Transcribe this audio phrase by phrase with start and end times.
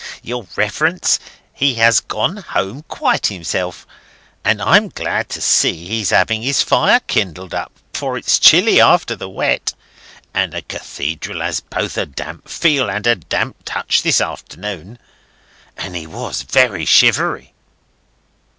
[0.23, 1.19] "Your Reverence,
[1.53, 3.85] he has gone home quite himself.
[4.43, 9.15] And I'm glad to see he's having his fire kindled up, for it's chilly after
[9.15, 9.75] the wet,
[10.33, 14.97] and the Cathedral had both a damp feel and a damp touch this afternoon,
[15.77, 17.53] and he was very shivery."